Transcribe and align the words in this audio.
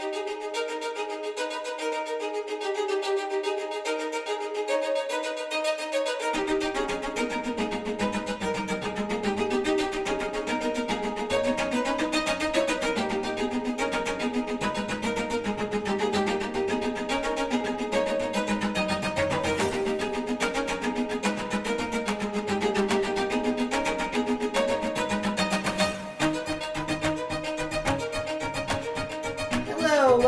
Hello, 0.00 0.27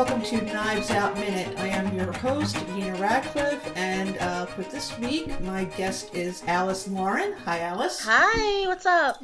welcome 0.01 0.23
to 0.23 0.41
Knives 0.41 0.91
Out 0.93 1.15
Minute. 1.15 1.59
I 1.59 1.67
am 1.67 1.95
your 1.95 2.11
host, 2.11 2.57
Nina 2.69 2.95
Radcliffe, 2.95 3.71
and 3.77 4.17
uh, 4.17 4.47
for 4.47 4.63
this 4.63 4.99
week, 4.99 5.39
my 5.43 5.65
guest 5.65 6.15
is 6.15 6.43
Alice 6.47 6.89
Lauren. 6.89 7.35
Hi, 7.45 7.61
Alice. 7.61 8.01
Hi, 8.05 8.67
what's 8.67 8.87
up? 8.87 9.23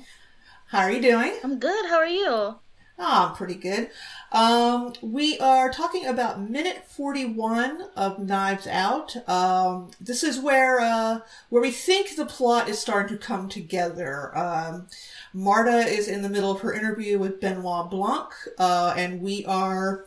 How 0.67 0.81
are 0.81 0.91
you 0.91 1.01
doing? 1.01 1.33
I'm 1.43 1.59
good. 1.59 1.87
How 1.87 1.97
are 1.97 2.07
you? 2.07 2.57
Oh, 2.99 3.29
I'm 3.29 3.35
pretty 3.35 3.55
good. 3.55 3.91
Um, 4.33 4.95
we 5.03 5.39
are 5.39 5.71
talking 5.71 6.07
about 6.07 6.41
minute 6.41 6.85
41 6.89 7.83
of 7.95 8.19
Knives 8.19 8.67
Out. 8.67 9.17
Um, 9.29 9.91
this 10.01 10.23
is 10.23 10.39
where, 10.39 10.81
uh, 10.81 11.21
where 11.51 11.61
we 11.61 11.71
think 11.71 12.17
the 12.17 12.25
plot 12.25 12.69
is 12.69 12.79
starting 12.79 13.19
to 13.19 13.23
come 13.23 13.49
together. 13.51 14.37
Um, 14.37 14.89
Marta 15.35 15.79
is 15.87 16.09
in 16.09 16.23
the 16.23 16.31
middle 16.31 16.51
of 16.51 16.61
her 16.61 16.73
interview 16.73 17.19
with 17.19 17.41
Benoit 17.41 17.91
Blanc, 17.91 18.31
uh, 18.59 18.95
and 18.97 19.21
we 19.21 19.45
are, 19.45 20.07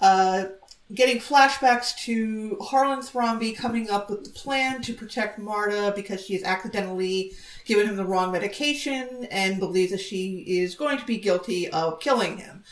uh, 0.00 0.46
getting 0.92 1.18
flashbacks 1.18 1.96
to 1.96 2.56
Harlan 2.60 3.00
Thrombey 3.00 3.56
coming 3.56 3.90
up 3.90 4.10
with 4.10 4.24
the 4.24 4.30
plan 4.30 4.82
to 4.82 4.92
protect 4.92 5.38
Marta 5.38 5.92
because 5.96 6.24
she 6.24 6.34
has 6.34 6.42
accidentally 6.42 7.32
given 7.64 7.88
him 7.88 7.96
the 7.96 8.04
wrong 8.04 8.32
medication 8.32 9.26
and 9.30 9.58
believes 9.58 9.92
that 9.92 10.00
she 10.00 10.44
is 10.46 10.74
going 10.74 10.98
to 10.98 11.06
be 11.06 11.16
guilty 11.16 11.68
of 11.68 12.00
killing 12.00 12.38
him. 12.38 12.64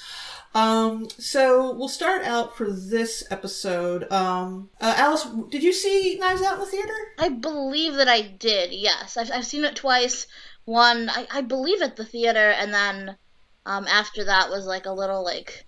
Um, 0.54 1.08
so 1.16 1.72
we'll 1.72 1.88
start 1.88 2.24
out 2.24 2.56
for 2.56 2.70
this 2.70 3.24
episode. 3.30 4.10
Um, 4.12 4.68
uh, 4.80 4.94
Alice, 4.98 5.26
did 5.48 5.62
you 5.62 5.72
see 5.72 6.18
Knives 6.20 6.42
Out 6.42 6.54
in 6.54 6.60
the 6.60 6.66
theater? 6.66 6.94
I 7.18 7.30
believe 7.30 7.94
that 7.94 8.08
I 8.08 8.20
did. 8.20 8.72
Yes, 8.72 9.16
I've 9.16 9.30
I've 9.32 9.46
seen 9.46 9.64
it 9.64 9.76
twice. 9.76 10.26
One, 10.66 11.08
I, 11.08 11.26
I 11.32 11.40
believe 11.40 11.80
at 11.80 11.96
the 11.96 12.04
theater, 12.04 12.50
and 12.50 12.72
then 12.72 13.16
um, 13.64 13.86
after 13.86 14.24
that 14.24 14.50
was 14.50 14.66
like 14.66 14.84
a 14.84 14.92
little 14.92 15.24
like 15.24 15.64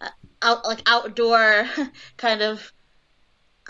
uh, 0.00 0.10
out 0.42 0.64
like 0.64 0.82
outdoor 0.86 1.66
kind 2.16 2.42
of 2.42 2.72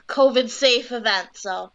COVID 0.09 0.48
safe 0.51 0.93
event. 0.93 1.29
So 1.34 1.73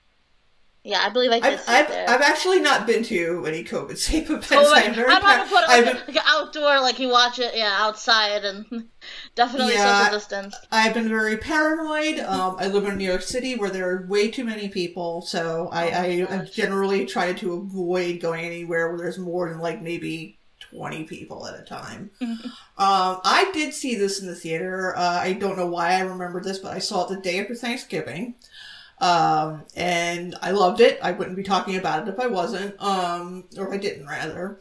yeah, 0.81 1.01
I 1.05 1.09
believe 1.09 1.29
I 1.31 1.39
did 1.41 1.59
I've, 1.59 1.69
I've, 1.69 1.87
there. 1.89 2.09
I've 2.09 2.21
actually 2.21 2.59
not 2.61 2.87
been 2.87 3.03
to 3.03 3.43
any 3.45 3.63
COVID 3.65 3.97
safe 3.97 4.29
events. 4.29 4.51
Oh, 4.51 4.59
I'm 4.73 4.85
like, 4.85 4.95
very 4.95 5.11
I'm 5.11 5.21
gonna 5.21 5.43
pa- 5.43 5.49
put 5.49 5.63
it 5.63 5.69
I've 5.69 5.85
like, 5.85 5.93
been- 5.93 6.03
a, 6.03 6.07
like 6.07 6.15
an 6.15 6.23
outdoor, 6.25 6.79
like 6.81 6.99
you 6.99 7.09
watch 7.09 7.37
it, 7.39 7.55
yeah, 7.55 7.75
outside 7.79 8.45
and 8.45 8.65
definitely 9.35 9.73
Yeah. 9.73 10.05
social 10.05 10.17
distance. 10.19 10.55
I've 10.71 10.93
been 10.93 11.09
very 11.09 11.37
paranoid. 11.37 12.19
Um, 12.21 12.55
I 12.59 12.67
live 12.67 12.85
in 12.85 12.97
New 12.97 13.05
York 13.07 13.21
City 13.23 13.55
where 13.55 13.69
there 13.69 13.89
are 13.89 14.07
way 14.07 14.31
too 14.31 14.45
many 14.45 14.69
people, 14.69 15.21
so 15.21 15.69
I, 15.71 15.89
I, 16.29 16.37
I 16.37 16.45
generally 16.45 17.05
try 17.05 17.33
to 17.33 17.53
avoid 17.53 18.21
going 18.21 18.45
anywhere 18.45 18.87
where 18.89 18.97
there's 18.97 19.19
more 19.19 19.49
than 19.49 19.59
like 19.59 19.81
maybe 19.81 20.38
20 20.71 21.03
people 21.05 21.47
at 21.47 21.59
a 21.59 21.63
time. 21.63 22.11
um, 22.21 22.41
I 22.77 23.49
did 23.53 23.73
see 23.73 23.95
this 23.95 24.21
in 24.21 24.27
the 24.27 24.35
theater. 24.35 24.95
Uh, 24.95 25.19
I 25.21 25.33
don't 25.33 25.57
know 25.57 25.67
why 25.67 25.93
I 25.93 26.01
remember 26.01 26.41
this, 26.41 26.59
but 26.59 26.73
I 26.73 26.79
saw 26.79 27.05
it 27.05 27.09
the 27.09 27.21
day 27.21 27.39
after 27.39 27.55
Thanksgiving. 27.55 28.35
Um, 28.99 29.63
and 29.75 30.35
I 30.41 30.51
loved 30.51 30.81
it. 30.81 30.99
I 31.01 31.11
wouldn't 31.11 31.37
be 31.37 31.43
talking 31.43 31.77
about 31.77 32.07
it 32.07 32.11
if 32.11 32.19
I 32.19 32.27
wasn't, 32.27 32.81
um, 32.81 33.45
or 33.57 33.67
if 33.67 33.73
I 33.73 33.77
didn't 33.77 34.07
rather. 34.07 34.59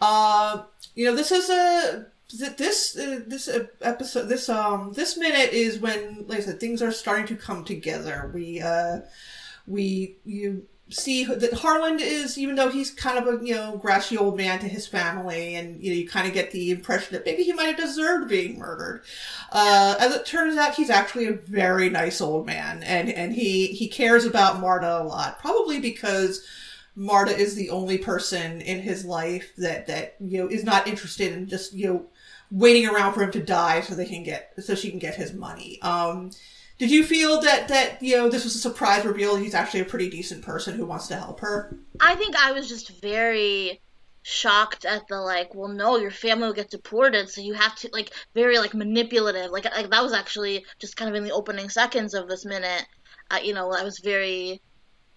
Uh, 0.00 0.62
you 0.94 1.04
know, 1.04 1.14
this 1.14 1.30
is 1.30 1.50
a, 1.50 2.06
this, 2.56 2.96
uh, 2.96 3.20
this 3.26 3.48
episode, 3.82 4.28
this, 4.28 4.48
um, 4.48 4.92
this 4.94 5.18
minute 5.18 5.52
is 5.52 5.78
when, 5.78 6.24
like 6.26 6.38
I 6.38 6.42
said, 6.42 6.60
things 6.60 6.80
are 6.80 6.92
starting 6.92 7.26
to 7.26 7.36
come 7.36 7.64
together. 7.64 8.30
We, 8.32 8.60
uh, 8.60 9.00
we, 9.66 10.16
you 10.24 10.66
see 10.94 11.24
that 11.24 11.52
Harlan 11.52 11.98
is, 12.00 12.38
even 12.38 12.54
though 12.54 12.70
he's 12.70 12.90
kind 12.90 13.18
of 13.18 13.26
a, 13.26 13.44
you 13.44 13.54
know, 13.54 13.76
grouchy 13.76 14.16
old 14.16 14.36
man 14.36 14.58
to 14.60 14.68
his 14.68 14.86
family, 14.86 15.56
and, 15.56 15.82
you 15.82 15.90
know, 15.90 15.96
you 15.96 16.08
kind 16.08 16.26
of 16.26 16.34
get 16.34 16.50
the 16.50 16.70
impression 16.70 17.14
that 17.14 17.26
maybe 17.26 17.42
he 17.42 17.52
might 17.52 17.66
have 17.66 17.76
deserved 17.76 18.28
being 18.28 18.58
murdered. 18.58 19.02
Uh, 19.50 19.96
as 19.98 20.14
it 20.14 20.24
turns 20.24 20.56
out, 20.56 20.74
he's 20.74 20.90
actually 20.90 21.26
a 21.26 21.32
very 21.32 21.90
nice 21.90 22.20
old 22.20 22.46
man, 22.46 22.82
and, 22.82 23.10
and 23.10 23.32
he, 23.32 23.66
he 23.68 23.88
cares 23.88 24.24
about 24.24 24.60
Marta 24.60 25.02
a 25.02 25.04
lot, 25.04 25.38
probably 25.40 25.80
because 25.80 26.46
Marta 26.96 27.36
is 27.36 27.56
the 27.56 27.70
only 27.70 27.98
person 27.98 28.60
in 28.60 28.80
his 28.80 29.04
life 29.04 29.52
that, 29.58 29.86
that, 29.88 30.14
you 30.20 30.38
know, 30.38 30.48
is 30.48 30.64
not 30.64 30.86
interested 30.86 31.32
in 31.32 31.48
just, 31.48 31.72
you 31.72 31.86
know, 31.86 32.06
waiting 32.50 32.86
around 32.86 33.14
for 33.14 33.22
him 33.22 33.32
to 33.32 33.42
die 33.42 33.80
so 33.80 33.94
they 33.94 34.06
can 34.06 34.22
get, 34.22 34.52
so 34.62 34.74
she 34.74 34.90
can 34.90 35.00
get 35.00 35.16
his 35.16 35.32
money. 35.32 35.82
Um, 35.82 36.30
did 36.78 36.90
you 36.90 37.04
feel 37.04 37.40
that, 37.40 37.68
that, 37.68 38.02
you 38.02 38.16
know, 38.16 38.28
this 38.28 38.44
was 38.44 38.54
a 38.54 38.58
surprise 38.58 39.04
reveal? 39.04 39.36
He's 39.36 39.54
actually 39.54 39.80
a 39.80 39.84
pretty 39.84 40.10
decent 40.10 40.42
person 40.42 40.76
who 40.76 40.86
wants 40.86 41.06
to 41.08 41.16
help 41.16 41.40
her. 41.40 41.78
I 42.00 42.14
think 42.16 42.34
I 42.36 42.52
was 42.52 42.68
just 42.68 43.00
very 43.00 43.80
shocked 44.22 44.84
at 44.84 45.06
the 45.06 45.20
like, 45.20 45.54
well, 45.54 45.68
no, 45.68 45.98
your 45.98 46.10
family 46.10 46.46
will 46.46 46.54
get 46.54 46.70
deported, 46.70 47.28
so 47.28 47.40
you 47.42 47.52
have 47.52 47.76
to 47.76 47.90
like 47.92 48.10
very 48.34 48.58
like 48.58 48.74
manipulative. 48.74 49.50
Like, 49.50 49.66
like 49.66 49.90
that 49.90 50.02
was 50.02 50.12
actually 50.12 50.64
just 50.78 50.96
kind 50.96 51.08
of 51.08 51.14
in 51.14 51.24
the 51.24 51.32
opening 51.32 51.68
seconds 51.68 52.14
of 52.14 52.28
this 52.28 52.44
minute. 52.44 52.86
Uh, 53.30 53.38
you 53.42 53.54
know, 53.54 53.70
I 53.70 53.84
was 53.84 53.98
very 54.00 54.60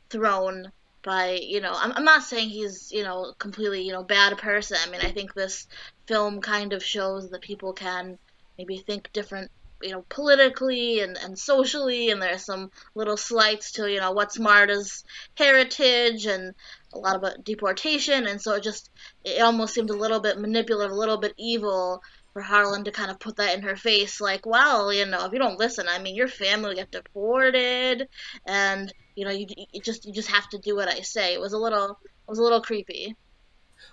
thrown 0.10 0.72
by 1.04 1.40
you 1.42 1.62
know. 1.62 1.74
I'm, 1.74 1.94
I'm 1.94 2.06
not 2.06 2.24
saying 2.24 2.50
he's 2.50 2.92
you 2.92 3.04
know 3.04 3.34
completely 3.40 3.82
you 3.82 3.94
know 3.94 4.04
bad 4.04 4.38
person. 4.38 4.78
I 4.86 4.92
mean, 4.92 5.02
I 5.02 5.12
think 5.12 5.34
this 5.34 5.68
film 6.06 6.42
kind 6.42 6.74
of 6.74 6.84
shows 6.84 7.30
that 7.32 7.42
people 7.42 7.74
can 7.74 8.20
maybe 8.58 8.78
think 8.78 9.12
different 9.14 9.50
you 9.82 9.92
know 9.92 10.06
politically 10.10 11.00
and, 11.02 11.18
and 11.18 11.38
socially 11.38 12.10
and 12.10 12.22
there's 12.22 12.46
some 12.46 12.72
little 12.96 13.18
slights 13.18 13.74
to 13.74 13.92
you 13.92 14.00
know 14.00 14.12
what's 14.12 14.40
marta's 14.40 15.04
heritage 15.36 16.26
and 16.26 16.54
a 16.94 16.98
lot 16.98 17.16
about 17.16 17.44
deportation. 17.44 18.28
And 18.28 18.42
so 18.42 18.54
it 18.56 18.64
just 18.64 18.90
it 19.24 19.42
almost 19.42 19.74
seemed 19.74 19.90
a 19.90 19.96
little 19.96 20.20
bit 20.20 20.40
manipulative 20.40 20.92
a 20.92 21.00
little 21.00 21.18
bit 21.18 21.34
evil 21.38 22.02
for 22.34 22.42
harlan 22.42 22.84
to 22.84 22.92
kind 22.92 23.10
of 23.10 23.20
put 23.20 23.38
that 23.38 23.58
in 23.58 23.64
her 23.64 23.76
face 23.76 24.22
like 24.22 24.46
well 24.46 24.94
you 24.94 25.06
know 25.06 25.26
if 25.26 25.34
you 25.34 25.40
don't 25.40 25.58
listen 25.58 25.88
i 25.88 25.98
mean 25.98 26.16
your 26.16 26.28
family 26.28 26.76
get 26.76 26.92
deported 26.92 28.08
and 28.46 28.94
you 29.16 29.26
know 29.26 29.32
you, 29.32 29.48
you 29.72 29.82
just 29.82 30.06
you 30.06 30.14
just 30.14 30.30
have 30.30 30.48
to 30.50 30.60
do 30.60 30.76
what 30.76 30.88
i 30.88 31.02
say. 31.02 31.34
It 31.34 31.42
was 31.42 31.54
a 31.54 31.58
little 31.58 31.98
it 32.04 32.30
was 32.30 32.40
a 32.40 32.44
little 32.44 32.62
creepy 32.62 33.16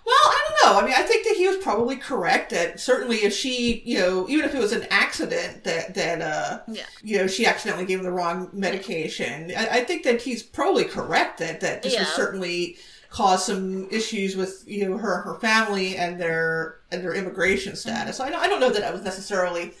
Well, 0.05 0.15
I 0.15 0.47
don't 0.47 0.73
know. 0.73 0.79
I 0.79 0.85
mean, 0.85 0.93
I 0.95 1.01
think 1.01 1.25
that 1.27 1.35
he 1.35 1.47
was 1.47 1.57
probably 1.57 1.95
correct 1.95 2.51
that 2.51 2.79
certainly 2.79 3.17
if 3.17 3.33
she, 3.33 3.81
you 3.85 3.97
know, 3.97 4.27
even 4.29 4.45
if 4.45 4.53
it 4.53 4.59
was 4.59 4.71
an 4.71 4.85
accident 4.91 5.63
that, 5.63 5.95
that, 5.95 6.21
uh, 6.21 6.59
Yeah. 6.67 6.83
you 7.03 7.17
know, 7.17 7.27
she 7.27 7.45
accidentally 7.47 7.85
gave 7.85 7.99
him 7.99 8.05
the 8.05 8.11
wrong 8.11 8.49
medication, 8.53 9.51
I, 9.57 9.67
I 9.67 9.83
think 9.83 10.03
that 10.03 10.21
he's 10.21 10.43
probably 10.43 10.83
correct 10.85 11.39
that, 11.39 11.59
that 11.61 11.81
this 11.81 11.93
would 11.93 12.01
Yeah. 12.01 12.13
certainly 12.15 12.77
cause 13.09 13.45
some 13.45 13.87
issues 13.89 14.35
with, 14.35 14.63
you 14.67 14.87
know, 14.87 14.97
her, 14.97 15.21
her 15.21 15.35
family 15.39 15.95
and 15.97 16.19
their, 16.21 16.77
and 16.91 17.03
their 17.03 17.13
immigration 17.15 17.75
status. 17.75 18.19
I 18.19 18.29
don't, 18.29 18.39
I 18.41 18.47
don't 18.47 18.59
know 18.59 18.69
that 18.71 18.83
I 18.83 18.91
was 18.91 19.01
necessarily 19.01 19.73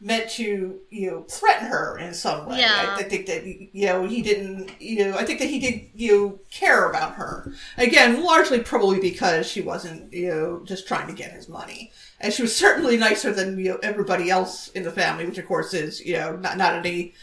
meant 0.00 0.30
to, 0.30 0.78
you 0.90 1.10
know, 1.10 1.22
threaten 1.24 1.66
her 1.66 1.98
in 1.98 2.14
some 2.14 2.48
way. 2.48 2.60
Yeah. 2.60 2.94
I, 2.96 3.00
I 3.00 3.02
think 3.02 3.26
that, 3.26 3.44
you 3.44 3.86
know, 3.86 4.06
he 4.06 4.22
didn't, 4.22 4.70
you 4.80 5.04
know, 5.04 5.16
I 5.16 5.24
think 5.24 5.40
that 5.40 5.48
he 5.48 5.58
did, 5.58 5.90
you 5.94 6.12
know, 6.12 6.38
care 6.50 6.88
about 6.88 7.14
her. 7.14 7.52
Again, 7.76 8.22
largely 8.22 8.60
probably 8.60 9.00
because 9.00 9.46
she 9.46 9.60
wasn't, 9.60 10.12
you 10.12 10.28
know, 10.28 10.62
just 10.64 10.86
trying 10.86 11.08
to 11.08 11.14
get 11.14 11.32
his 11.32 11.48
money. 11.48 11.90
And 12.20 12.32
she 12.32 12.42
was 12.42 12.54
certainly 12.54 12.96
nicer 12.96 13.32
than, 13.32 13.58
you 13.58 13.70
know, 13.70 13.78
everybody 13.82 14.30
else 14.30 14.68
in 14.68 14.84
the 14.84 14.92
family, 14.92 15.26
which 15.26 15.38
of 15.38 15.46
course 15.46 15.74
is, 15.74 16.00
you 16.00 16.14
know, 16.14 16.36
not, 16.36 16.56
not 16.56 16.74
any, 16.74 17.14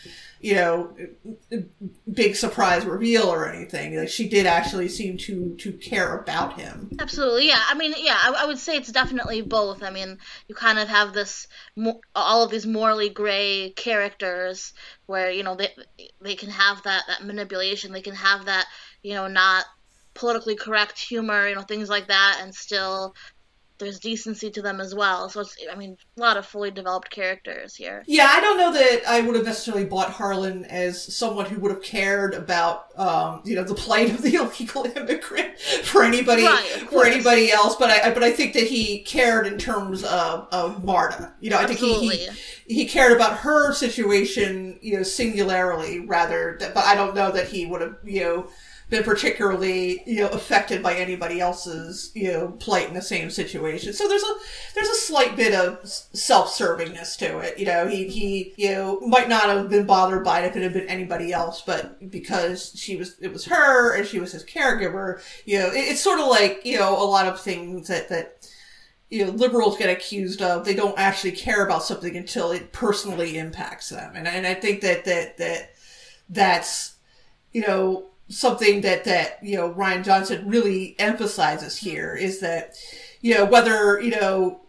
you 0.41 0.55
know, 0.55 0.95
big 2.11 2.35
surprise 2.35 2.85
reveal 2.85 3.23
or 3.23 3.49
anything. 3.49 3.97
Like 3.97 4.09
she 4.09 4.27
did 4.27 4.45
actually 4.45 4.89
seem 4.89 5.17
to, 5.19 5.55
to 5.55 5.71
care 5.73 6.17
about 6.17 6.59
him. 6.59 6.89
Absolutely, 6.99 7.47
yeah. 7.47 7.61
I 7.67 7.75
mean, 7.75 7.93
yeah, 7.97 8.17
I, 8.17 8.43
I 8.43 8.45
would 8.45 8.59
say 8.59 8.77
it's 8.77 8.91
definitely 8.91 9.41
both. 9.41 9.81
I 9.81 9.89
mean, 9.89 10.17
you 10.47 10.55
kind 10.55 10.79
of 10.79 10.87
have 10.87 11.13
this, 11.13 11.47
all 12.13 12.43
of 12.43 12.51
these 12.51 12.65
morally 12.65 13.09
gray 13.09 13.73
characters 13.75 14.73
where 15.05 15.31
you 15.31 15.43
know 15.43 15.55
they 15.55 15.69
they 16.21 16.35
can 16.35 16.49
have 16.49 16.83
that 16.83 17.03
that 17.07 17.23
manipulation, 17.23 17.91
they 17.91 18.01
can 18.01 18.15
have 18.15 18.45
that 18.45 18.65
you 19.03 19.13
know 19.13 19.27
not 19.27 19.65
politically 20.13 20.55
correct 20.55 20.97
humor, 20.99 21.47
you 21.47 21.55
know 21.55 21.61
things 21.61 21.89
like 21.89 22.07
that, 22.07 22.39
and 22.41 22.53
still 22.53 23.15
there's 23.77 23.99
decency 23.99 24.49
to 24.51 24.61
them 24.61 24.79
as 24.79 24.95
well. 24.95 25.29
So 25.29 25.41
it's 25.41 25.57
I 25.71 25.75
mean 25.75 25.97
a 26.17 26.21
lot 26.21 26.37
of 26.37 26.45
fully 26.45 26.71
developed 26.71 27.09
characters 27.09 27.75
here. 27.75 28.03
Yeah, 28.07 28.29
I 28.31 28.39
don't 28.39 28.57
know 28.57 28.71
that 28.73 29.01
I 29.07 29.21
would 29.21 29.35
have 29.35 29.45
necessarily 29.45 29.85
bought 29.85 30.11
Harlan 30.11 30.65
as 30.65 31.15
someone 31.15 31.45
who 31.45 31.59
would 31.59 31.71
have 31.71 31.81
cared 31.81 32.33
about, 32.33 32.97
um, 32.97 33.41
you 33.43 33.55
know, 33.55 33.63
the 33.63 33.75
plight 33.75 34.11
of 34.11 34.21
the 34.21 34.35
illegal 34.41 34.85
immigrant 34.95 35.59
for 35.83 36.03
anybody 36.03 36.43
Right, 36.43 36.87
for 36.89 37.05
anybody 37.05 37.51
else. 37.51 37.75
But 37.75 37.89
I, 37.89 38.13
but 38.13 38.23
I 38.23 38.31
think 38.31 38.53
that 38.53 38.63
he 38.63 38.99
cared 38.99 39.47
in 39.47 39.57
terms 39.57 40.03
of, 40.03 40.47
of 40.51 40.83
Marta. 40.83 41.33
You 41.39 41.49
know, 41.49 41.57
I 41.57 41.65
think 41.65 41.79
he, 41.79 41.91
Absolutely. 41.91 42.17
he 42.67 42.75
he 42.75 42.85
cared 42.85 43.11
about 43.11 43.39
her 43.39 43.73
situation, 43.73 44.79
you 44.81 44.97
know, 44.97 45.03
singularly 45.03 45.99
rather. 45.99 46.57
But 46.59 46.77
I 46.77 46.95
don't 46.95 47.15
know 47.15 47.31
that 47.31 47.47
he 47.47 47.65
would 47.65 47.81
have, 47.81 47.97
you 48.03 48.21
know. 48.21 48.47
Been 48.87 49.03
particularly, 49.03 50.03
you 50.05 50.17
know, 50.17 50.27
affected 50.27 50.83
by 50.83 50.93
anybody 50.93 51.41
else's, 51.41 52.11
you 52.13 52.31
know, 52.31 52.49
plight 52.59 52.87
in 52.87 52.93
the 52.93 53.01
same 53.01 53.31
situation. 53.31 53.93
So 53.93 54.07
there's 54.07 54.21
a 54.21 54.33
there's 54.75 54.89
a 54.89 54.95
slight 54.95 55.35
bit 55.35 55.55
of 55.55 55.79
self-servingness 55.83 57.17
to 57.17 57.39
it. 57.39 57.57
You 57.57 57.65
know, 57.65 57.87
he 57.87 58.07
he 58.07 58.53
you 58.57 58.71
know 58.73 58.99
might 58.99 59.27
not 59.27 59.45
have 59.45 59.69
been 59.69 59.87
bothered 59.87 60.23
by 60.23 60.41
it 60.41 60.45
if 60.45 60.55
it 60.55 60.61
had 60.61 60.73
been 60.73 60.87
anybody 60.87 61.33
else, 61.33 61.63
but 61.65 62.11
because 62.11 62.73
she 62.75 62.95
was 62.95 63.15
it 63.19 63.33
was 63.33 63.45
her 63.45 63.95
and 63.95 64.05
she 64.05 64.19
was 64.19 64.33
his 64.33 64.45
caregiver. 64.45 65.19
You 65.45 65.59
know, 65.59 65.67
it, 65.67 65.79
it's 65.79 66.01
sort 66.01 66.19
of 66.19 66.27
like 66.27 66.63
you 66.63 66.77
know 66.77 66.95
a 66.95 67.09
lot 67.09 67.27
of 67.27 67.41
things 67.41 67.87
that 67.87 68.09
that 68.09 68.47
you 69.09 69.25
know 69.25 69.31
liberals 69.31 69.77
get 69.77 69.89
accused 69.89 70.41
of. 70.41 70.65
They 70.65 70.75
don't 70.75 70.97
actually 70.99 71.31
care 71.31 71.65
about 71.65 71.83
something 71.83 72.15
until 72.15 72.51
it 72.51 72.71
personally 72.71 73.37
impacts 73.37 73.89
them, 73.89 74.13
and 74.15 74.27
and 74.27 74.45
I 74.45 74.53
think 74.53 74.81
that 74.81 75.05
that 75.05 75.37
that 75.37 75.71
that's 76.29 76.95
you 77.51 77.61
know 77.61 78.05
something 78.27 78.81
that 78.81 79.03
that 79.05 79.39
you 79.43 79.55
know 79.55 79.73
Rian 79.73 80.03
Johnson 80.03 80.47
really 80.47 80.95
emphasizes 80.99 81.77
here 81.77 82.15
is 82.15 82.39
that 82.39 82.75
you 83.21 83.35
know 83.35 83.45
whether 83.45 84.01
you 84.01 84.11
know 84.11 84.61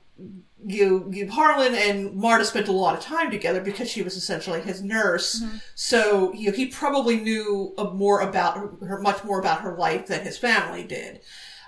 you 0.64 1.08
you 1.12 1.30
Harlan 1.30 1.74
and 1.74 2.14
Marta 2.14 2.44
spent 2.44 2.68
a 2.68 2.72
lot 2.72 2.96
of 2.96 3.00
time 3.02 3.30
together 3.30 3.60
because 3.60 3.88
she 3.88 4.02
was 4.02 4.16
essentially 4.16 4.60
his 4.60 4.82
nurse. 4.82 5.42
So 5.74 6.32
you 6.32 6.50
know 6.50 6.56
he 6.56 6.66
probably 6.66 7.16
knew 7.16 7.74
more 7.94 8.20
about 8.20 8.56
her, 8.56 8.86
her, 8.86 9.00
much 9.00 9.24
more 9.24 9.38
about 9.38 9.60
her 9.60 9.76
life 9.76 10.06
than 10.06 10.22
his 10.22 10.38
family 10.38 10.84
did. 10.84 11.20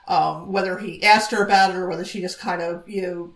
Um, 0.08 0.52
whether 0.52 0.78
he 0.78 1.02
asked 1.02 1.30
her 1.32 1.44
about 1.44 1.70
it 1.70 1.76
or 1.76 1.86
whether 1.86 2.04
she 2.04 2.20
just 2.20 2.38
kind 2.38 2.62
of 2.62 2.88
you 2.88 3.02
know 3.02 3.34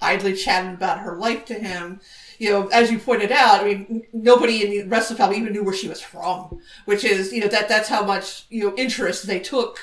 idly 0.00 0.34
chatted 0.34 0.74
about 0.74 1.00
her 1.00 1.16
life 1.16 1.44
to 1.46 1.54
him. 1.54 2.00
You 2.38 2.50
know, 2.50 2.66
as 2.68 2.90
you 2.90 2.98
pointed 2.98 3.30
out, 3.32 3.60
I 3.60 3.64
mean, 3.64 4.06
nobody 4.12 4.64
in 4.64 4.70
the 4.70 4.88
rest 4.88 5.10
of 5.10 5.16
the 5.16 5.22
family 5.22 5.38
even 5.38 5.52
knew 5.52 5.64
where 5.64 5.74
she 5.74 5.88
was 5.88 6.00
from, 6.00 6.58
which 6.84 7.04
is, 7.04 7.32
you 7.32 7.40
know, 7.40 7.48
that 7.48 7.68
that's 7.68 7.88
how 7.88 8.04
much 8.04 8.46
you 8.50 8.64
know 8.64 8.74
interest 8.76 9.26
they 9.26 9.38
took 9.40 9.78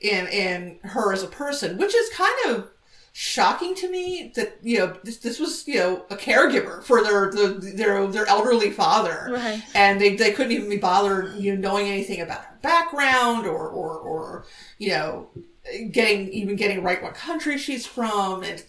in 0.00 0.26
in 0.28 0.78
her 0.82 1.12
as 1.12 1.22
a 1.22 1.26
person, 1.28 1.76
which 1.78 1.94
is 1.94 2.08
kind 2.10 2.34
of 2.46 2.70
shocking 3.12 3.74
to 3.74 3.90
me 3.90 4.32
that 4.36 4.56
you 4.62 4.78
know 4.78 4.96
this 5.02 5.16
this 5.18 5.40
was 5.40 5.66
you 5.66 5.74
know 5.74 6.04
a 6.10 6.16
caregiver 6.16 6.80
for 6.84 7.02
their 7.02 7.28
the, 7.32 7.72
their 7.74 8.06
their 8.06 8.26
elderly 8.26 8.70
father, 8.70 9.28
Right. 9.32 9.62
and 9.74 10.00
they 10.00 10.14
they 10.14 10.30
couldn't 10.32 10.52
even 10.52 10.70
be 10.70 10.76
bothered 10.76 11.34
you 11.36 11.54
know 11.56 11.60
knowing 11.60 11.88
anything 11.88 12.20
about 12.20 12.44
her 12.44 12.56
background 12.62 13.46
or 13.46 13.68
or 13.68 13.98
or 13.98 14.44
you 14.78 14.90
know 14.90 15.28
getting 15.90 16.28
even 16.28 16.54
getting 16.56 16.82
right 16.82 17.02
what 17.02 17.14
country 17.14 17.58
she's 17.58 17.84
from 17.84 18.42
and 18.44 18.62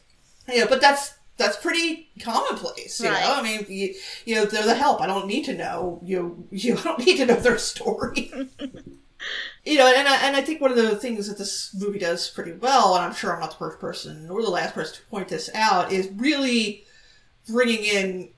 yeah, 0.47 0.65
but 0.67 0.81
that's 0.81 1.13
that's 1.41 1.57
pretty 1.57 2.09
commonplace, 2.21 2.99
you 2.99 3.09
Right. 3.09 3.21
know. 3.23 3.33
I 3.35 3.41
mean, 3.41 3.65
you, 3.69 3.93
you 4.25 4.35
know, 4.35 4.45
they're 4.45 4.65
the 4.65 4.75
help. 4.75 5.01
I 5.01 5.07
don't 5.07 5.27
need 5.27 5.45
to 5.45 5.53
know 5.53 5.99
you. 6.03 6.47
You 6.51 6.77
I 6.77 6.81
don't 6.83 7.05
need 7.05 7.17
to 7.17 7.25
know 7.25 7.35
their 7.35 7.57
story. 7.57 8.31
you 9.65 9.77
know, 9.77 9.93
and 9.95 10.07
I, 10.07 10.27
and 10.27 10.35
I 10.35 10.41
think 10.41 10.61
one 10.61 10.71
of 10.71 10.77
the 10.77 10.95
things 10.95 11.27
that 11.27 11.37
this 11.37 11.75
movie 11.77 11.99
does 11.99 12.29
pretty 12.29 12.53
well, 12.53 12.95
and 12.95 13.03
I'm 13.05 13.13
sure 13.13 13.33
I'm 13.33 13.39
not 13.39 13.51
the 13.51 13.57
first 13.57 13.79
person 13.79 14.29
or 14.29 14.41
the 14.41 14.49
last 14.49 14.73
person 14.73 14.95
to 14.95 15.01
point 15.09 15.27
this 15.27 15.49
out, 15.53 15.91
is 15.91 16.09
really 16.15 16.85
bringing 17.47 17.83
in 17.83 18.29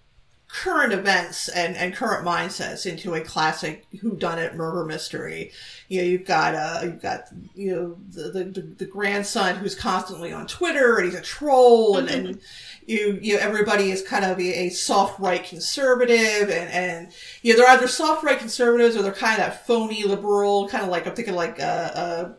current 0.54 0.94
events 0.94 1.50
and, 1.50 1.76
and 1.76 1.96
current 1.96 2.24
mindsets 2.24 2.86
into 2.86 3.16
a 3.16 3.22
classic 3.22 3.88
whodunit 3.92 4.54
murder 4.54 4.86
mystery. 4.86 5.52
You 5.88 6.02
know, 6.02 6.08
you've 6.08 6.26
got 6.26 6.54
uh, 6.54 6.82
you've 6.84 7.02
got 7.02 7.24
you 7.56 7.76
know 7.76 7.98
the, 8.10 8.44
the 8.44 8.62
the 8.62 8.86
grandson 8.86 9.56
who's 9.56 9.74
constantly 9.74 10.32
on 10.32 10.46
Twitter 10.46 10.98
and 10.98 11.06
he's 11.06 11.20
a 11.20 11.22
troll 11.22 11.98
and, 11.98 12.08
and 12.08 12.40
you 12.86 13.18
you 13.20 13.34
know, 13.34 13.40
everybody 13.40 13.90
is 13.90 14.04
kind 14.04 14.24
of 14.24 14.40
a, 14.40 14.66
a 14.66 14.70
soft 14.70 15.20
right 15.20 15.44
conservative 15.44 16.50
and 16.50 16.70
and 16.72 17.12
you 17.42 17.54
know 17.54 17.60
they're 17.60 17.70
either 17.70 17.88
soft 17.88 18.24
right 18.24 18.38
conservatives 18.38 18.96
or 18.96 19.02
they're 19.02 19.12
kind 19.12 19.42
of 19.42 19.48
that 19.48 19.66
phony 19.66 20.04
liberal 20.04 20.70
kind 20.70 20.84
of 20.84 20.90
like 20.90 21.08
I'm 21.08 21.16
thinking 21.16 21.34
like 21.36 21.60
uh, 21.60 21.64
uh 21.64 22.34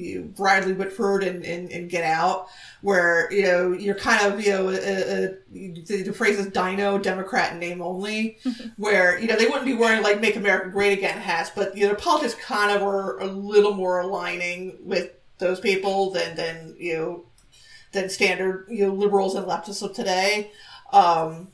you 0.00 0.20
know, 0.20 0.26
Bradley 0.28 0.72
Whitford 0.72 1.22
and, 1.22 1.44
and, 1.44 1.70
and 1.70 1.90
Get 1.90 2.04
Out, 2.04 2.48
where 2.80 3.32
you 3.32 3.42
know 3.42 3.72
you're 3.72 3.94
kind 3.94 4.26
of 4.26 4.44
you 4.44 4.50
know 4.50 4.68
uh, 4.68 4.72
uh, 4.72 5.28
the, 5.50 6.02
the 6.06 6.12
phrase 6.12 6.38
is 6.38 6.46
Dino 6.46 6.98
Democrat 6.98 7.56
name 7.56 7.82
only, 7.82 8.38
where 8.76 9.18
you 9.18 9.26
know 9.26 9.36
they 9.36 9.46
wouldn't 9.46 9.66
be 9.66 9.74
wearing 9.74 10.02
like 10.02 10.20
"Make 10.20 10.36
America 10.36 10.70
Great 10.70 10.98
Again" 10.98 11.18
hats, 11.18 11.50
but 11.54 11.76
you 11.76 11.82
know 11.82 11.88
their 11.88 11.96
politics 11.96 12.34
kind 12.34 12.74
of 12.74 12.82
were 12.82 13.18
a 13.18 13.26
little 13.26 13.74
more 13.74 14.00
aligning 14.00 14.78
with 14.82 15.10
those 15.38 15.60
people 15.60 16.10
than 16.10 16.36
than 16.36 16.74
you 16.78 16.96
know 16.96 17.24
than 17.92 18.08
standard 18.08 18.66
you 18.68 18.86
know 18.86 18.94
liberals 18.94 19.34
and 19.34 19.46
leftists 19.46 19.82
of 19.82 19.94
today. 19.94 20.50
Um, 20.92 21.48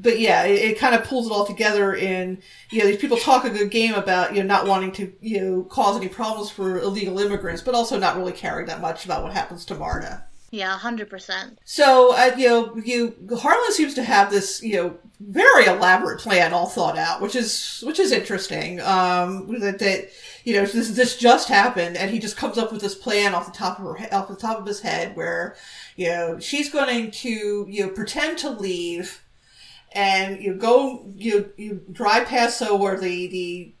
but 0.00 0.20
yeah, 0.20 0.44
it, 0.44 0.70
it 0.70 0.78
kind 0.78 0.94
of 0.94 1.04
pulls 1.04 1.26
it 1.26 1.32
all 1.32 1.44
together 1.44 1.94
in, 1.94 2.40
you 2.70 2.78
know, 2.78 2.86
these 2.86 2.98
people 3.00 3.16
talk 3.16 3.44
a 3.44 3.50
good 3.50 3.70
game 3.70 3.94
about, 3.94 4.34
you 4.34 4.40
know, 4.40 4.46
not 4.46 4.66
wanting 4.66 4.92
to, 4.92 5.12
you 5.20 5.40
know, 5.40 5.62
cause 5.64 5.96
any 5.96 6.08
problems 6.08 6.50
for 6.50 6.78
illegal 6.78 7.18
immigrants, 7.18 7.62
but 7.62 7.74
also 7.74 7.98
not 7.98 8.16
really 8.16 8.32
caring 8.32 8.66
that 8.66 8.80
much 8.80 9.04
about 9.04 9.22
what 9.22 9.32
happens 9.32 9.64
to 9.66 9.74
Marta. 9.74 10.24
Yeah, 10.50 10.78
hundred 10.78 11.10
percent. 11.10 11.58
So, 11.64 12.14
uh, 12.14 12.34
you 12.38 12.48
know, 12.48 12.76
you, 12.76 13.14
Harlan 13.38 13.72
seems 13.72 13.92
to 13.94 14.02
have 14.02 14.30
this, 14.30 14.62
you 14.62 14.76
know, 14.76 14.98
very 15.20 15.66
elaborate 15.66 16.20
plan 16.20 16.54
all 16.54 16.66
thought 16.66 16.96
out, 16.96 17.20
which 17.20 17.34
is, 17.34 17.82
which 17.84 17.98
is 17.98 18.12
interesting. 18.12 18.80
Um, 18.80 19.60
that, 19.60 19.78
that, 19.80 20.08
you 20.44 20.54
know, 20.54 20.64
this, 20.64 20.90
this 20.90 21.18
just 21.18 21.48
happened 21.48 21.96
and 21.96 22.10
he 22.10 22.18
just 22.18 22.36
comes 22.36 22.56
up 22.56 22.72
with 22.72 22.80
this 22.80 22.94
plan 22.94 23.34
off 23.34 23.46
the 23.46 23.58
top 23.58 23.78
of 23.78 23.84
her, 23.84 24.14
off 24.14 24.28
the 24.28 24.36
top 24.36 24.58
of 24.58 24.66
his 24.66 24.80
head 24.80 25.16
where, 25.16 25.56
you 25.96 26.06
know, 26.06 26.38
she's 26.38 26.70
going 26.70 27.10
to, 27.10 27.66
you 27.68 27.84
know, 27.84 27.92
pretend 27.92 28.38
to 28.38 28.48
leave 28.48 29.22
and 29.92 30.42
you 30.42 30.54
go 30.54 31.04
you 31.16 31.50
you 31.56 31.82
drive 31.92 32.26
past 32.26 32.58
so 32.58 32.76
where 32.76 32.98
the 32.98 33.26
the 33.28 33.72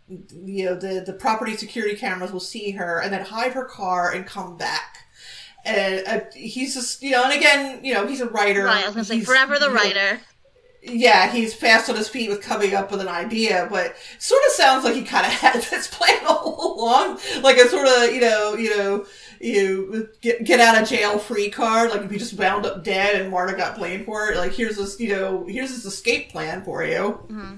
you 0.44 0.64
know 0.64 0.74
the 0.74 1.02
the 1.04 1.12
property 1.12 1.56
security 1.56 1.96
cameras 1.96 2.32
will 2.32 2.40
see 2.40 2.70
her 2.70 3.00
and 3.00 3.12
then 3.12 3.24
hide 3.24 3.52
her 3.52 3.64
car 3.64 4.12
and 4.12 4.26
come 4.26 4.56
back 4.56 5.04
and 5.64 6.06
uh, 6.06 6.20
he's 6.34 6.74
just 6.74 7.02
you 7.02 7.10
know 7.10 7.24
and 7.24 7.32
again 7.32 7.84
you 7.84 7.92
know 7.92 8.06
he's 8.06 8.20
a 8.20 8.28
writer 8.28 8.64
Right, 8.64 8.84
I 8.84 8.86
was 8.86 8.94
gonna 8.94 9.04
say 9.04 9.16
He's, 9.16 9.26
forever 9.26 9.58
the 9.58 9.70
writer. 9.70 10.20
Yeah 10.82 11.30
he's 11.30 11.54
fast 11.54 11.90
on 11.90 11.96
his 11.96 12.08
feet 12.08 12.28
with 12.28 12.42
coming 12.42 12.74
up 12.74 12.90
with 12.90 13.00
an 13.00 13.08
idea 13.08 13.66
but 13.70 13.96
sort 14.18 14.42
of 14.46 14.52
sounds 14.52 14.84
like 14.84 14.94
he 14.94 15.02
kind 15.02 15.26
of 15.26 15.32
had 15.32 15.54
this 15.70 15.88
plan 15.88 16.24
all 16.26 16.78
along 16.78 17.18
like 17.42 17.56
a 17.56 17.68
sort 17.68 17.88
of 17.88 18.12
you 18.14 18.20
know 18.20 18.54
you 18.54 18.76
know 18.76 19.06
you 19.40 20.08
get 20.20 20.44
get 20.44 20.60
out 20.60 20.80
of 20.80 20.88
jail 20.88 21.18
free 21.18 21.50
card 21.50 21.90
like 21.90 22.02
if 22.02 22.12
you 22.12 22.18
just 22.18 22.34
wound 22.34 22.66
up 22.66 22.82
dead 22.82 23.20
and 23.20 23.30
Marta 23.30 23.56
got 23.56 23.76
blamed 23.76 24.04
for 24.04 24.30
it 24.30 24.36
like 24.36 24.52
here's 24.52 24.76
this 24.76 24.98
you 24.98 25.08
know 25.08 25.44
here's 25.46 25.70
this 25.70 25.84
escape 25.84 26.30
plan 26.30 26.62
for 26.64 26.84
you 26.84 27.20
mm-hmm. 27.28 27.56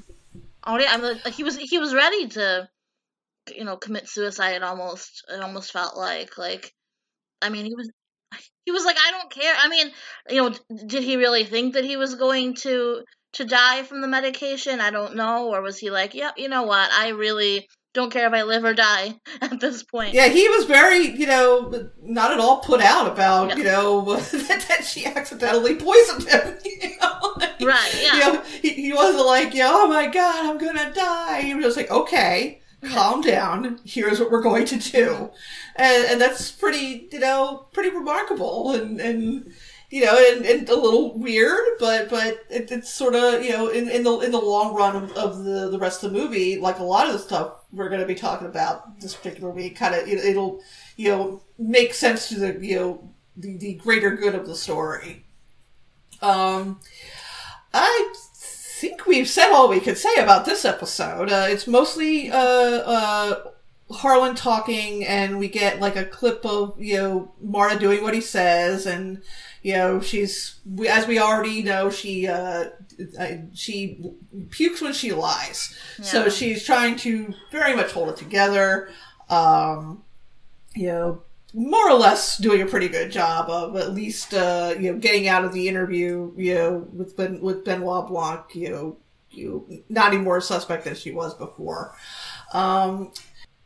Oh 0.64 0.78
yeah, 0.78 0.92
I 0.92 0.96
mean, 0.98 1.20
like, 1.24 1.34
he 1.34 1.44
was 1.44 1.56
he 1.56 1.78
was 1.78 1.94
ready 1.94 2.28
to, 2.28 2.68
you 3.54 3.64
know, 3.64 3.76
commit 3.76 4.08
suicide. 4.08 4.62
Almost 4.62 5.24
it 5.28 5.40
almost 5.40 5.72
felt 5.72 5.96
like 5.96 6.36
like, 6.36 6.74
I 7.40 7.48
mean, 7.48 7.64
he 7.64 7.74
was 7.74 7.90
he 8.64 8.72
was 8.72 8.84
like, 8.84 8.96
I 8.98 9.10
don't 9.10 9.30
care. 9.30 9.54
I 9.58 9.68
mean, 9.68 9.90
you 10.28 10.36
know, 10.36 10.50
d- 10.50 10.58
did 10.86 11.02
he 11.02 11.16
really 11.16 11.44
think 11.44 11.74
that 11.74 11.84
he 11.84 11.96
was 11.96 12.14
going 12.14 12.54
to 12.62 13.02
to 13.34 13.44
die 13.44 13.82
from 13.82 14.00
the 14.00 14.08
medication? 14.08 14.80
I 14.80 14.90
don't 14.90 15.16
know. 15.16 15.48
Or 15.48 15.62
was 15.62 15.78
he 15.78 15.90
like, 15.90 16.14
yeah, 16.14 16.30
you 16.36 16.48
know 16.48 16.64
what? 16.64 16.90
I 16.92 17.08
really 17.10 17.68
don't 17.92 18.12
care 18.12 18.26
if 18.28 18.32
I 18.32 18.42
live 18.42 18.64
or 18.64 18.72
die 18.74 19.14
at 19.40 19.58
this 19.60 19.82
point. 19.82 20.14
Yeah, 20.14 20.28
he 20.28 20.48
was 20.48 20.64
very, 20.66 21.06
you 21.08 21.26
know, 21.26 21.90
not 22.02 22.32
at 22.32 22.38
all 22.38 22.58
put 22.60 22.80
out 22.80 23.10
about, 23.10 23.48
Yeah. 23.50 23.56
you 23.56 23.64
know, 23.64 24.14
that, 24.16 24.64
that 24.68 24.84
she 24.84 25.06
accidentally 25.06 25.74
poisoned 25.76 26.28
him. 26.28 26.58
You 26.82 26.96
know? 27.00 27.34
Right, 27.62 28.00
yeah. 28.02 28.14
You 28.14 28.20
know, 28.20 28.42
he, 28.62 28.68
he 28.70 28.92
wasn't 28.92 29.26
like, 29.26 29.52
you 29.54 29.60
know, 29.60 29.82
oh 29.84 29.88
my 29.88 30.06
god, 30.06 30.46
I'm 30.46 30.58
gonna 30.58 30.92
die. 30.94 31.42
He 31.42 31.54
was 31.54 31.64
just 31.64 31.76
like, 31.76 31.90
okay, 31.90 32.59
calm 32.82 33.20
down. 33.20 33.80
Here's 33.84 34.20
what 34.20 34.30
we're 34.30 34.42
going 34.42 34.66
to 34.66 34.78
do, 34.78 35.30
and 35.76 36.04
and 36.06 36.20
that's 36.20 36.50
pretty, 36.50 37.08
you 37.12 37.20
know, 37.20 37.66
pretty 37.72 37.90
remarkable 37.90 38.72
and 38.72 39.00
and. 39.00 39.52
You 39.92 40.04
know, 40.04 40.16
and, 40.16 40.46
and 40.46 40.68
a 40.68 40.76
little 40.76 41.18
weird, 41.18 41.58
but 41.80 42.08
but 42.10 42.44
it, 42.48 42.70
it's 42.70 42.88
sort 42.92 43.16
of 43.16 43.42
you 43.42 43.50
know 43.50 43.66
in, 43.66 43.88
in 43.88 44.04
the 44.04 44.20
in 44.20 44.30
the 44.30 44.38
long 44.38 44.72
run 44.72 44.94
of, 44.94 45.10
of 45.16 45.42
the 45.42 45.68
the 45.68 45.80
rest 45.80 46.04
of 46.04 46.12
the 46.12 46.16
movie, 46.16 46.60
like 46.60 46.78
a 46.78 46.84
lot 46.84 47.08
of 47.08 47.12
the 47.12 47.18
stuff 47.18 47.54
we're 47.72 47.88
going 47.88 48.00
to 48.00 48.06
be 48.06 48.14
talking 48.14 48.46
about 48.46 49.00
this 49.00 49.16
particular 49.16 49.50
week, 49.50 49.74
kind 49.74 49.96
of 49.96 50.06
it, 50.06 50.24
it'll 50.24 50.62
you 50.94 51.08
know 51.08 51.42
make 51.58 51.92
sense 51.92 52.28
to 52.28 52.38
the 52.38 52.64
you 52.64 52.76
know 52.76 53.10
the, 53.36 53.56
the 53.56 53.74
greater 53.74 54.14
good 54.14 54.36
of 54.36 54.46
the 54.46 54.54
story. 54.54 55.24
Um, 56.22 56.78
I 57.72 58.12
think 58.80 59.06
we've 59.06 59.28
said 59.28 59.50
all 59.52 59.68
we 59.68 59.80
could 59.80 59.98
say 59.98 60.14
about 60.16 60.44
this 60.44 60.64
episode. 60.64 61.30
Uh, 61.30 61.46
it's 61.48 61.66
mostly 61.66 62.30
uh, 62.30 62.36
uh, 62.38 63.40
Harlan 63.92 64.34
talking, 64.34 65.04
and 65.04 65.38
we 65.38 65.48
get 65.48 65.80
like 65.80 65.96
a 65.96 66.04
clip 66.04 66.44
of 66.46 66.80
you 66.80 66.96
know 66.96 67.32
Marta 67.42 67.78
doing 67.78 68.02
what 68.02 68.14
he 68.14 68.20
says, 68.20 68.86
and 68.86 69.22
you 69.62 69.74
know, 69.74 70.00
she's 70.00 70.58
we- 70.64 70.88
as 70.88 71.06
we 71.06 71.18
already 71.18 71.62
know, 71.62 71.90
she 71.90 72.26
uh, 72.28 72.64
uh, 73.18 73.26
she 73.54 74.00
pukes 74.50 74.80
when 74.80 74.92
she 74.92 75.12
lies. 75.12 75.76
So 76.02 76.28
she's 76.30 76.64
trying 76.64 76.96
to 76.96 77.34
very 77.52 77.74
much 77.76 77.92
hold 77.92 78.08
it 78.08 78.16
together. 78.16 78.88
Um, 79.28 80.02
you 80.74 80.86
know, 80.88 81.22
more 81.54 81.90
or 81.90 81.98
less 81.98 82.38
doing 82.38 82.62
a 82.62 82.66
pretty 82.66 82.88
good 82.88 83.10
job 83.10 83.48
of 83.48 83.76
at 83.76 83.92
least 83.92 84.34
uh, 84.34 84.74
you 84.78 84.92
know 84.92 84.98
getting 84.98 85.28
out 85.28 85.44
of 85.44 85.52
the 85.52 85.68
interview. 85.68 86.32
You 86.36 86.54
know, 86.54 86.88
with 86.92 87.16
ben, 87.16 87.40
with 87.40 87.64
Benoit 87.64 88.08
Blanc. 88.08 88.54
You 88.54 88.70
know, 88.70 88.96
you 89.30 89.84
not 89.88 90.12
any 90.12 90.22
more 90.22 90.40
suspect 90.40 90.84
than 90.84 90.94
she 90.94 91.12
was 91.12 91.34
before. 91.34 91.94
Um, 92.52 93.12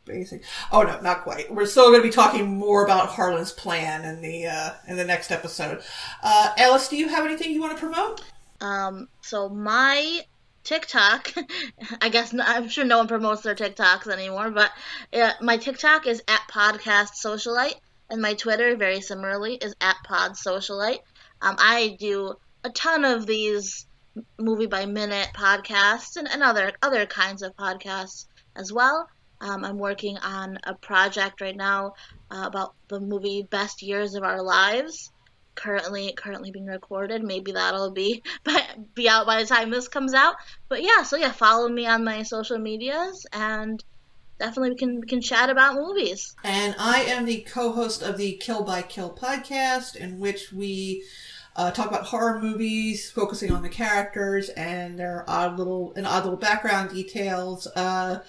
basic. 0.05 0.43
Oh 0.71 0.83
no, 0.83 0.99
not 1.01 1.23
quite. 1.23 1.53
We're 1.53 1.65
still 1.65 1.89
going 1.89 2.01
to 2.01 2.07
be 2.07 2.13
talking 2.13 2.47
more 2.47 2.85
about 2.85 3.09
Harlan's 3.09 3.51
plan 3.51 4.05
in 4.05 4.21
the 4.21 4.47
uh, 4.47 4.73
in 4.87 4.97
the 4.97 5.05
next 5.05 5.31
episode. 5.31 5.81
Uh, 6.23 6.53
Alice, 6.57 6.87
do 6.87 6.97
you 6.97 7.09
have 7.09 7.25
anything 7.25 7.51
you 7.51 7.61
want 7.61 7.73
to 7.73 7.79
promote? 7.79 8.23
Um, 8.61 9.09
so 9.21 9.49
my 9.49 10.21
TikTok, 10.65 11.31
I 12.01 12.09
guess 12.09 12.33
I'm 12.37 12.67
sure 12.67 12.83
no 12.83 12.97
one 12.97 13.07
promotes 13.07 13.43
their 13.43 13.55
TikToks 13.55 14.07
anymore, 14.07 14.51
but 14.51 14.71
uh, 15.13 15.31
my 15.41 15.57
TikTok 15.57 16.07
is 16.07 16.21
at 16.27 16.41
Podcast 16.51 17.23
Socialite, 17.23 17.79
and 18.09 18.21
my 18.21 18.33
Twitter, 18.33 18.75
very 18.75 18.99
similarly, 18.99 19.55
is 19.55 19.75
at 19.79 19.95
Pod 20.03 20.33
Socialite. 20.33 20.99
Um, 21.41 21.55
I 21.59 21.95
do 21.99 22.33
a 22.63 22.69
ton 22.71 23.05
of 23.05 23.25
these 23.25 23.85
movie 24.39 24.65
by 24.65 24.85
minute 24.85 25.29
podcasts 25.35 26.15
and, 26.17 26.27
and 26.29 26.41
other 26.41 26.71
other 26.81 27.05
kinds 27.05 27.41
of 27.41 27.55
podcasts 27.55 28.25
as 28.55 28.73
well. 28.73 29.07
Um, 29.41 29.63
I'm 29.63 29.77
working 29.77 30.17
on 30.17 30.57
a 30.63 30.73
project 30.73 31.41
right 31.41 31.55
now 31.55 31.93
uh, 32.31 32.43
about 32.47 32.73
the 32.87 32.99
movie 32.99 33.43
Best 33.43 33.83
Years 33.83 34.15
of 34.15 34.23
Our 34.23 34.41
Lives 34.41 35.11
currently 35.55 36.13
currently 36.13 36.51
being 36.51 36.67
recorded. 36.67 37.23
Maybe 37.23 37.53
that'll 37.53 37.91
be 37.91 38.23
be 38.93 39.09
out 39.09 39.25
by 39.25 39.41
the 39.41 39.47
time 39.47 39.69
this 39.71 39.87
comes 39.87 40.13
out. 40.13 40.35
But 40.69 40.83
yeah, 40.83 41.03
so 41.03 41.17
yeah, 41.17 41.31
follow 41.31 41.67
me 41.67 41.87
on 41.87 42.03
my 42.03 42.23
social 42.23 42.57
medias 42.57 43.25
and 43.33 43.83
definitely 44.39 44.71
we 44.71 44.75
can 44.75 44.99
we 45.01 45.07
can 45.07 45.21
chat 45.21 45.49
about 45.49 45.75
movies. 45.75 46.35
And 46.43 46.75
I 46.77 47.01
am 47.03 47.25
the 47.25 47.41
co-host 47.41 48.01
of 48.01 48.17
the 48.17 48.33
Kill 48.33 48.63
by 48.63 48.81
Kill 48.81 49.11
podcast, 49.11 49.95
in 49.95 50.19
which 50.19 50.51
we 50.51 51.03
uh, 51.55 51.71
talk 51.71 51.87
about 51.87 52.03
horror 52.03 52.41
movies, 52.41 53.09
focusing 53.09 53.51
on 53.51 53.61
the 53.61 53.69
characters 53.69 54.49
and 54.49 54.99
their 54.99 55.23
odd 55.27 55.57
little 55.57 55.93
and 55.95 56.05
odd 56.05 56.23
little 56.23 56.37
background 56.37 56.89
details. 56.89 57.67
Uh, 57.75 58.19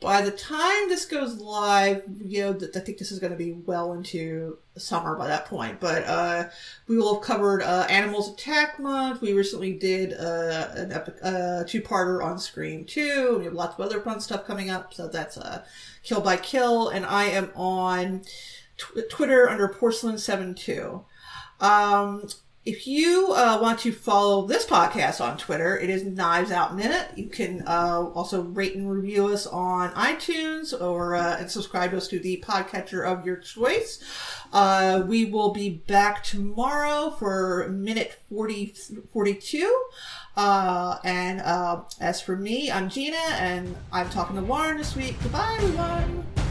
by 0.00 0.20
the 0.20 0.30
time 0.30 0.88
this 0.90 1.06
goes 1.06 1.38
live, 1.40 2.02
you 2.22 2.42
know, 2.42 2.52
th- 2.52 2.76
I 2.76 2.80
think 2.80 2.98
this 2.98 3.10
is 3.10 3.18
going 3.18 3.32
to 3.32 3.38
be 3.38 3.52
well 3.52 3.94
into 3.94 4.58
summer 4.76 5.16
by 5.16 5.28
that 5.28 5.46
point. 5.46 5.80
But 5.80 6.04
uh, 6.04 6.48
we 6.86 6.98
will 6.98 7.14
have 7.14 7.22
covered 7.22 7.62
uh, 7.62 7.86
Animals 7.88 8.34
Attack 8.34 8.78
Month. 8.78 9.22
We 9.22 9.32
recently 9.32 9.72
did 9.72 10.12
uh, 10.12 10.68
an 10.74 10.92
epic, 10.92 11.16
uh, 11.22 11.64
two-parter 11.66 12.22
on 12.22 12.38
Scream 12.38 12.84
2. 12.84 13.38
We 13.38 13.44
have 13.44 13.54
lots 13.54 13.78
of 13.78 13.80
other 13.80 14.00
fun 14.00 14.20
stuff 14.20 14.44
coming 14.44 14.68
up. 14.68 14.92
So 14.92 15.08
that's 15.08 15.38
uh, 15.38 15.64
Kill 16.02 16.20
by 16.20 16.36
Kill. 16.36 16.90
And 16.90 17.06
I 17.06 17.24
am 17.24 17.50
on 17.54 18.24
tw- 18.76 19.08
Twitter 19.08 19.48
under 19.48 19.68
Porcelain72. 19.68 21.02
Um, 21.60 22.28
if 22.64 22.86
you 22.86 23.32
uh, 23.32 23.58
want 23.60 23.78
to 23.80 23.92
follow 23.92 24.46
this 24.46 24.64
podcast 24.64 25.20
on 25.20 25.36
Twitter, 25.36 25.78
it 25.78 25.90
is 25.90 26.02
Knives 26.02 26.50
Out 26.50 26.74
Minute. 26.74 27.08
You 27.14 27.26
can 27.26 27.62
uh, 27.66 28.10
also 28.14 28.42
rate 28.42 28.74
and 28.74 28.90
review 28.90 29.28
us 29.28 29.46
on 29.46 29.90
iTunes 29.90 30.78
or 30.78 31.14
uh, 31.14 31.36
and 31.38 31.50
subscribe 31.50 31.90
to 31.90 31.98
us 31.98 32.08
to 32.08 32.18
the 32.18 32.42
podcatcher 32.46 33.06
of 33.06 33.26
your 33.26 33.36
choice. 33.36 34.02
Uh, 34.50 35.04
we 35.06 35.26
will 35.26 35.52
be 35.52 35.68
back 35.68 36.24
tomorrow 36.24 37.10
for 37.10 37.68
minute 37.68 38.18
40, 38.30 38.74
42. 39.12 39.84
Uh, 40.36 40.98
and 41.04 41.42
uh, 41.42 41.82
as 42.00 42.22
for 42.22 42.36
me, 42.36 42.70
I'm 42.70 42.88
Gina, 42.88 43.16
and 43.32 43.76
I'm 43.92 44.08
talking 44.08 44.36
to 44.36 44.42
Lauren 44.42 44.78
this 44.78 44.96
week. 44.96 45.16
Goodbye, 45.22 45.58
everyone. 45.60 46.43